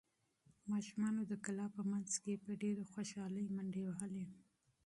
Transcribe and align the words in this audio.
ماشومانو 0.71 1.21
د 1.31 1.33
کلا 1.45 1.65
په 1.75 1.81
منځ 1.91 2.09
کې 2.23 2.33
په 2.45 2.51
ډېرې 2.61 2.83
خوشحالۍ 2.93 3.45
منډې 3.55 3.81
وهلې. 3.87 4.25